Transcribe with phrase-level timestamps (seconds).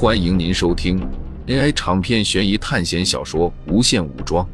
[0.00, 1.00] 欢迎您收听
[1.48, 4.46] AI 长篇悬疑探险小说《无限武装》，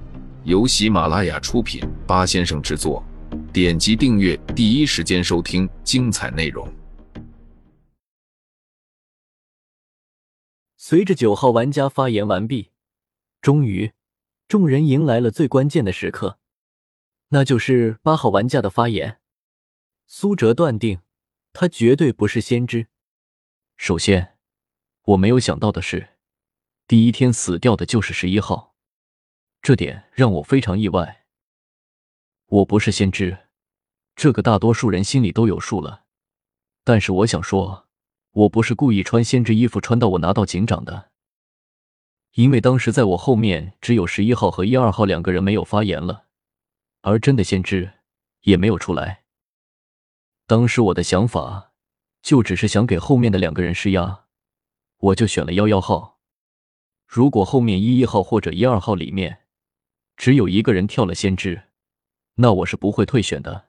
[0.45, 3.05] 由喜马拉雅出品，八先生制作。
[3.53, 6.67] 点击订阅，第一时间收听精彩内容。
[10.79, 12.71] 随着九号玩家发言完毕，
[13.43, 13.93] 终于，
[14.49, 16.39] 众人迎来了最关键的时刻，
[17.29, 19.19] 那就是八号玩家的发言。
[20.07, 21.01] 苏哲断定，
[21.53, 22.87] 他绝对不是先知。
[23.77, 24.34] 首先，
[25.05, 26.17] 我没有想到的是，
[26.87, 28.75] 第一天死掉的就是十一号，
[29.61, 31.27] 这点让我非常意外。
[32.47, 33.49] 我不是先知，
[34.17, 36.05] 这个大多数人心里都有数了。
[36.85, 37.87] 但是我想说，
[38.31, 41.11] 我不是故意穿先知衣服穿到我拿到警长的，
[42.33, 46.29] 因为当时在我后面只有十一号和一二号两个人没有发言了，
[47.03, 47.93] 而真的先知
[48.43, 49.25] 也没有出来。
[50.47, 51.73] 当时我的想法
[52.23, 54.24] 就只是想给后面的两个人施压，
[55.05, 56.21] 我就选了幺幺号。
[57.07, 59.43] 如果后面一一号或者一二号里面
[60.17, 61.65] 只有一个人跳了先知，
[62.37, 63.69] 那我是不会退选的。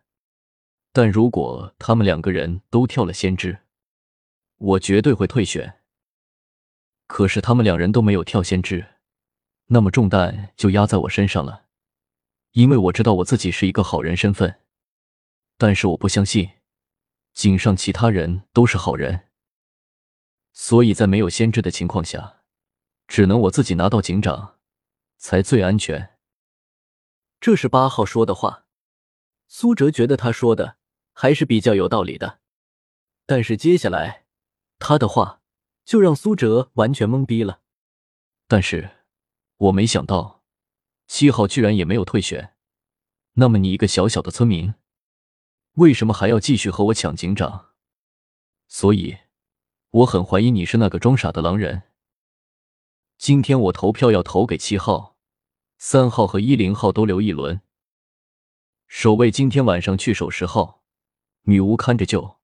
[0.93, 3.63] 但如果他们两个人都跳了先知，
[4.57, 5.81] 我绝对会退选。
[7.07, 8.95] 可是他们两人都没有跳先知，
[9.67, 11.65] 那么重担就压在我身上了，
[12.51, 14.61] 因为我知道我自己是一个好人身份，
[15.57, 16.49] 但是我不相信。
[17.33, 19.27] 井上其他人都是好人，
[20.57, 22.41] 所以在没有先知的情况下，
[23.07, 24.57] 只能我自己拿到警长，
[25.17, 26.17] 才最安全。
[27.41, 28.65] 这是八号说的话，
[29.47, 30.77] 苏哲觉得他说的
[31.11, 32.39] 还是比较有道理的。
[33.25, 34.25] 但是接下来
[34.79, 35.41] 他的话
[35.83, 37.59] 就让苏哲完全懵逼了。
[38.47, 38.91] 但是
[39.57, 40.43] 我没想到
[41.05, 42.55] 七号居然也没有退选，
[43.33, 44.73] 那么你一个小小的村民。
[45.73, 47.73] 为什么还要继续和我抢警长？
[48.69, 49.17] 所以，
[49.95, 51.83] 我很怀疑你是那个装傻的狼人。
[53.17, 55.15] 今天我投票要投给七号、
[55.77, 57.61] 三号和一零号都留一轮。
[58.87, 60.83] 守卫今天晚上去守十号，
[61.43, 62.39] 女巫看着救，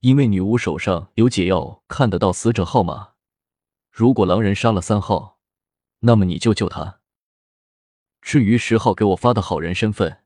[0.00, 3.12] 因为女巫手上有解药，看得到死者号码。
[3.92, 5.38] 如果狼人杀了三号，
[6.00, 6.98] 那么你就救他。
[8.20, 10.24] 至于十号给我发的好人身份，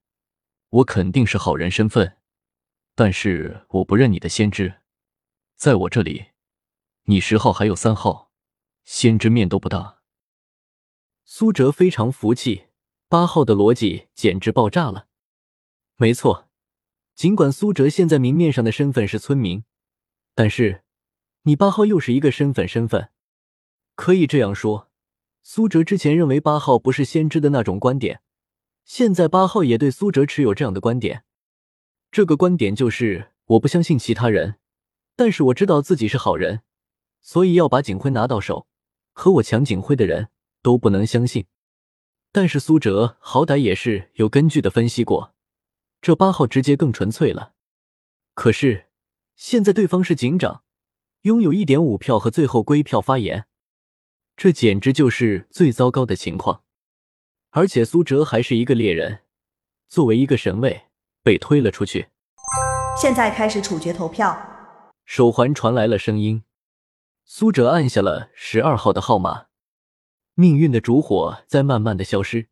[0.71, 2.16] 我肯定是好人身份。
[2.94, 4.81] 但是我不认你的先知，
[5.55, 6.31] 在我这里，
[7.06, 8.30] 你十号还有三号，
[8.84, 9.98] 先知面都不大。
[11.24, 12.66] 苏哲非常服气，
[13.08, 15.08] 八号的逻辑简直爆炸了。
[15.96, 16.48] 没错，
[17.16, 19.64] 尽管苏哲现在明面上的身份是村民，
[20.34, 20.84] 但是
[21.42, 23.10] 你八号又是一个身份身份，
[23.96, 24.88] 可以这样说，
[25.42, 28.22] 苏哲之前认为八号不是先知的那种观点，
[28.84, 31.24] 现在八号也对苏哲持有这样的观点。
[32.12, 34.60] 这个观点就是，我不相信其他人，
[35.16, 36.62] 但是我知道自己是好人，
[37.22, 38.66] 所以要把警徽拿到手。
[39.15, 40.28] 和我抢警徽的人
[40.60, 41.47] 都不能相信。
[42.31, 45.34] 但是苏哲好歹也是有根据的分析过，
[46.03, 47.55] 这八号直接更纯粹了。
[48.34, 48.88] 可是
[49.34, 50.62] 现在对方是警长，
[51.22, 53.47] 拥有一点五票和最后归票发言，
[54.37, 56.62] 这简直就是最糟糕的情况。
[57.50, 59.21] 而且苏哲还是一个猎人，
[59.88, 60.88] 作为一个神位。
[61.25, 62.09] 被推了出去。
[63.00, 64.37] 现在开始处决投票。
[65.05, 66.43] 手环传来了声音，
[67.34, 69.47] 苏哲按下了十二号的号码。
[70.34, 72.50] 命运的烛火在慢慢的消失，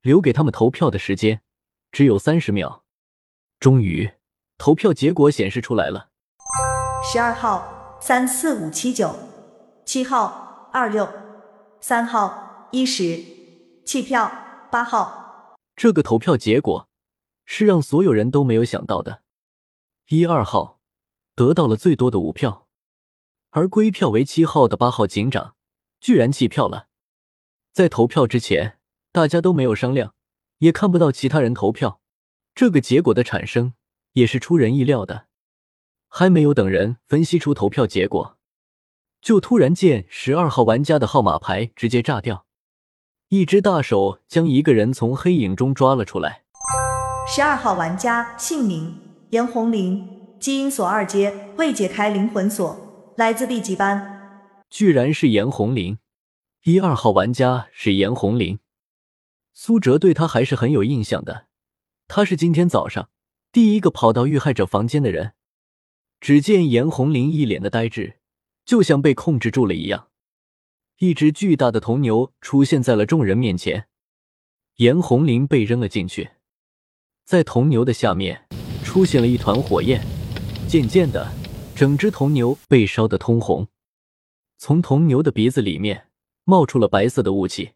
[0.00, 1.42] 留给他们投票的时间
[1.90, 2.84] 只有三十秒。
[3.58, 4.12] 终于，
[4.58, 6.10] 投票结果显示出来了。
[7.12, 9.12] 十二号三四五七九，
[9.84, 11.12] 七号二六，
[11.80, 13.20] 三号一十，
[13.84, 14.30] 弃票
[14.70, 15.56] 八号。
[15.74, 16.88] 这个投票结果。
[17.44, 19.22] 是让所有人都没有想到的，
[20.10, 20.78] 一二号
[21.34, 22.68] 得到了最多的五票，
[23.52, 25.54] 而归票为七号的八号警长
[26.00, 26.88] 居然弃票了。
[27.72, 28.78] 在投票之前，
[29.12, 30.14] 大家都没有商量，
[30.58, 32.00] 也看不到其他人投票，
[32.54, 33.74] 这个结果的产生
[34.14, 35.26] 也是出人意料的。
[36.08, 38.38] 还没有等人分析出投票结果，
[39.20, 42.46] 就突然见十二号玩家的号码牌直接炸掉，
[43.28, 46.44] 一只大手将一个人从黑影中抓了出来。
[47.34, 48.98] 十二号玩家姓名：
[49.30, 50.06] 严红林，
[50.40, 54.64] 基因锁二阶，未解开灵魂锁，来自 B 级班。
[54.70, 55.98] 居然是严红林！
[56.64, 58.58] 一二号玩家是严红林，
[59.52, 61.46] 苏哲对他还是很有印象的。
[62.08, 63.10] 他是今天早上
[63.50, 65.32] 第一个跑到遇害者房间的人。
[66.20, 68.18] 只见严红林一脸的呆滞，
[68.64, 70.08] 就像被控制住了一样。
[70.98, 73.88] 一只巨大的铜牛出现在了众人面前，
[74.76, 76.30] 严红林被扔了进去。
[77.24, 78.46] 在铜牛的下面
[78.84, 80.00] 出现了一团火焰，
[80.68, 81.26] 渐渐的，
[81.74, 83.68] 整只铜牛被烧得通红。
[84.58, 86.06] 从铜牛的鼻子里面
[86.44, 87.72] 冒出了白色的雾气。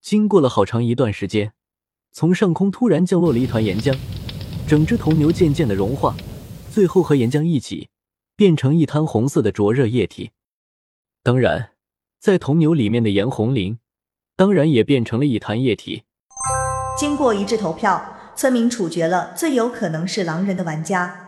[0.00, 1.52] 经过了好长一段时间，
[2.10, 3.96] 从上空突然降落了一团岩浆，
[4.66, 6.14] 整只铜牛渐渐的融化，
[6.70, 7.88] 最后和岩浆一起
[8.34, 10.32] 变成一滩红色的灼热液体。
[11.22, 11.70] 当然，
[12.18, 13.78] 在铜牛里面的岩红鳞，
[14.34, 16.02] 当然也变成了一滩液体。
[16.98, 21.21] 经过一致投票，村民处决了最有可能是狼人的玩家。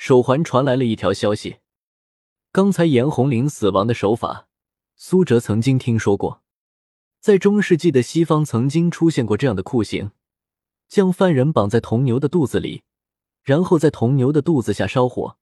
[0.00, 1.56] 手环传来了一条消息：
[2.52, 4.46] 刚才严红玲死亡的手法，
[4.94, 6.40] 苏哲曾经听说过。
[7.18, 10.12] 在中世纪的西方，曾经出现过这样的酷刑：
[10.88, 12.84] 将犯人绑在铜牛的肚子里，
[13.42, 15.36] 然后在铜牛的肚子下烧火，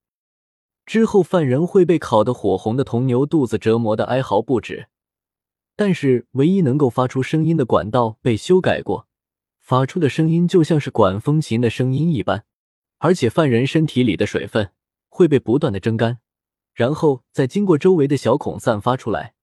[0.87, 4.89] 之后犯人会被烤得火红的铜牛肚子折磨的哀嚎不止。
[5.77, 9.07] 但是，唯一能够发出声音的管道被修改过，
[9.61, 12.47] 发出的声音就像是管风琴的声音一般，
[12.99, 14.73] 而且犯人身体里的水分
[15.09, 16.19] 会被不断的蒸干，
[16.75, 19.35] 然后再经过周围的小孔散发出来。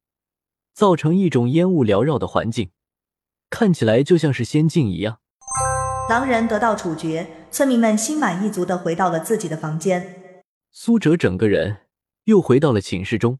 [0.74, 2.72] 造成一种烟雾缭绕的环境，
[3.52, 5.20] 看起来就像是仙境一样。
[6.10, 10.42] 狼人得到处决，村民们心满意足的回到了自己的房间。
[10.72, 11.78] 苏哲整个人
[12.24, 13.38] 又回到了寝室中，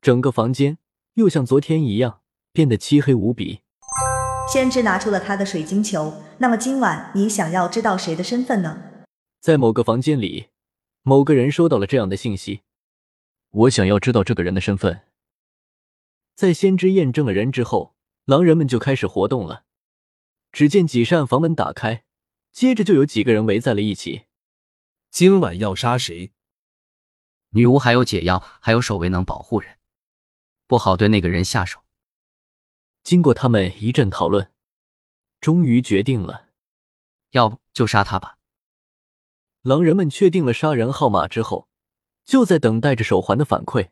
[0.00, 0.78] 整个房间
[1.14, 2.20] 又像昨天一样
[2.52, 3.62] 变得漆黑无比。
[4.52, 8.80] 先知拿出了他的水晶球，那么今晚你想要知道谁的身份呢？
[9.40, 10.48] 在某个房间里，
[11.02, 12.62] 某个人收到了这样的信息：
[13.50, 15.02] 我想要知道这个人的身份。
[16.34, 17.94] 在先知验证了人之后，
[18.24, 19.64] 狼人们就开始活动了。
[20.50, 22.04] 只见几扇房门打开，
[22.52, 24.24] 接着就有几个人围在了一起。
[25.10, 26.32] 今晚要杀谁？
[27.50, 29.78] 女巫还有解药，还有守卫能保护人，
[30.66, 31.80] 不好对那个人下手。
[33.04, 34.50] 经过他们一阵讨论，
[35.40, 36.48] 终于决定了，
[37.30, 38.37] 要不就杀他吧。
[39.68, 41.68] 狼人们确定了杀人号码之后，
[42.24, 43.88] 就在等待着手环的反馈。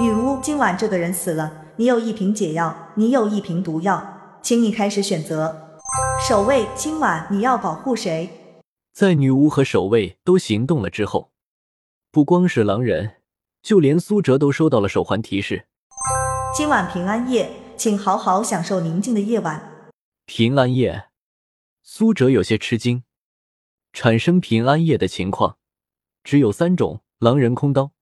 [0.00, 5.76] 女巫，今晚这个人死了，你有一瓶解药，你有一瓶毒药，请你开始选择。
[6.26, 8.30] 守卫，今晚你要保护谁？
[8.94, 11.32] 在女巫和守卫都行动了之后，
[12.10, 13.16] 不光是狼人，
[13.60, 15.66] 就连苏哲都收到了手环提示。
[16.56, 19.90] 今晚平安夜，请好好享受宁静的夜晚。
[20.24, 21.08] 平安夜，
[21.82, 23.02] 苏哲有些吃惊。
[23.92, 25.58] 产生平安夜的情况
[26.22, 27.92] 只有三种：狼人空刀。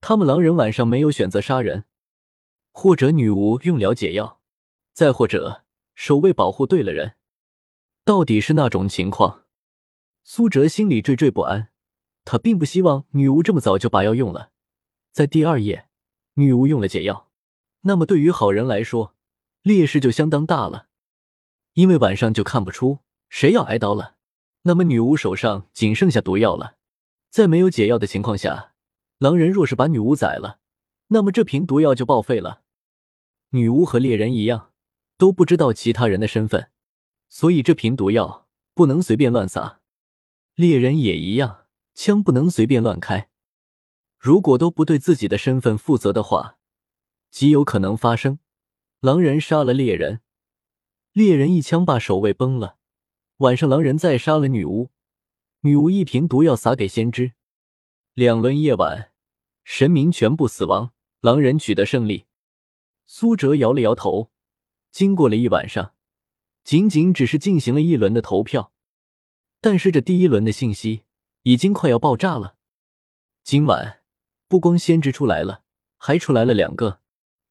[0.00, 1.84] 他们狼人晚上没有选择杀人，
[2.72, 4.40] 或者女巫用了解药，
[4.92, 7.16] 再或者守卫保护对了人。
[8.04, 9.44] 到底是那种情况？
[10.24, 11.68] 苏哲心里惴惴不安。
[12.24, 14.52] 他并不希望女巫这么早就把药用了。
[15.10, 15.88] 在第二夜，
[16.34, 17.30] 女巫用了解药，
[17.80, 19.16] 那么对于好人来说，
[19.62, 20.88] 劣势就相当大了，
[21.72, 24.16] 因为晚上就看不出谁要挨刀了。
[24.62, 26.76] 那么女巫手上仅剩下毒药了，
[27.30, 28.74] 在没有解药的情况下。
[29.18, 30.60] 狼人若是把女巫宰了，
[31.08, 32.62] 那么这瓶毒药就报废了。
[33.50, 34.72] 女巫和猎人一样，
[35.18, 36.70] 都不知道其他人的身份，
[37.28, 39.80] 所以这瓶毒药不能随便乱撒。
[40.54, 43.28] 猎人也一样，枪不能随便乱开。
[44.18, 46.56] 如果都不对自己的身份负责的话，
[47.30, 48.38] 极有可能发生
[49.00, 50.20] 狼人杀了猎人，
[51.12, 52.78] 猎人一枪把守卫崩了。
[53.40, 54.90] 晚上狼人再杀了女巫，
[55.60, 57.32] 女巫一瓶毒药撒给先知，
[58.12, 59.12] 两轮夜晚。
[59.64, 60.92] 神明全部死亡，
[61.22, 62.26] 狼人取得胜利。
[63.06, 64.30] 苏哲摇了摇头。
[64.92, 65.94] 经过了一晚上，
[66.64, 68.74] 仅仅只是进行了一轮的投票，
[69.62, 71.04] 但是这第一轮的信息
[71.44, 72.56] 已经快要爆炸了。
[73.42, 74.02] 今晚
[74.48, 75.62] 不光先知出来了，
[75.96, 77.00] 还出来了两个，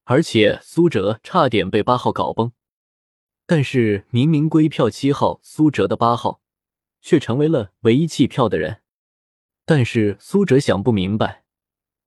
[0.04, 2.52] 而且苏哲差点被八号搞崩。
[3.52, 6.40] 但是明明归票七号，苏哲的八号
[7.00, 8.82] 却成为了唯一弃票的人。
[9.64, 11.42] 但是苏哲想不明白。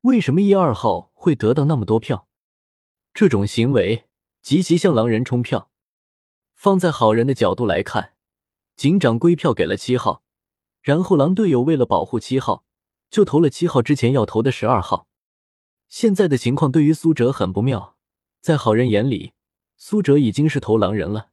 [0.03, 2.29] 为什么一二号会得到那么多票？
[3.13, 4.05] 这种行为
[4.41, 5.69] 极其像狼人冲票。
[6.55, 8.13] 放在好人的角度来看，
[8.77, 10.23] 警长归票给了七号，
[10.81, 12.63] 然后狼队友为了保护七号，
[13.09, 15.09] 就投了七号之前要投的十二号。
[15.89, 17.97] 现在的情况对于苏哲很不妙，
[18.39, 19.33] 在好人眼里，
[19.75, 21.31] 苏哲已经是投狼人了。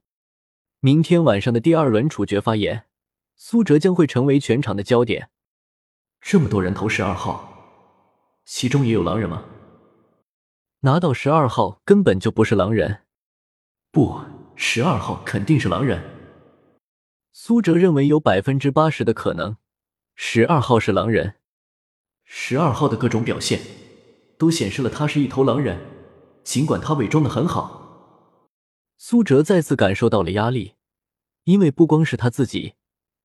[0.83, 2.85] 明天晚上的第二轮处决发言，
[3.35, 5.29] 苏哲将会成为全场的焦点。
[6.19, 7.47] 这么多人投十二号。
[8.45, 9.45] 其中也有狼人吗？
[10.79, 13.03] 拿到十二号根本就不是狼人，
[13.91, 14.21] 不，
[14.55, 16.01] 十二号肯定是狼人。
[17.31, 19.57] 苏哲认为有百分之八十的可能，
[20.15, 21.35] 十二号是狼人。
[22.23, 23.61] 十二号的各种表现
[24.39, 25.79] 都显示了他是一头狼人，
[26.43, 27.80] 尽管他伪装的很好。
[29.03, 30.75] 苏哲再次感受到了压力，
[31.45, 32.75] 因为不光是他自己，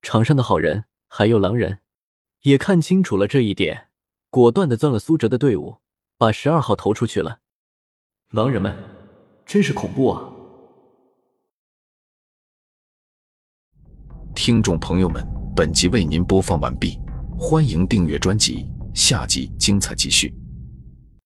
[0.00, 1.80] 场上的好人还有狼人，
[2.44, 3.88] 也看清楚了这一点。
[4.30, 5.76] 果断的钻了苏哲的队伍，
[6.16, 7.40] 把十二号投出去了。
[8.30, 8.74] 狼人们，
[9.44, 10.32] 真是恐怖啊！
[14.34, 15.22] 听众朋友们，
[15.54, 16.98] 本集为您播放完毕，
[17.38, 20.34] 欢迎订阅专辑，下集精彩继续。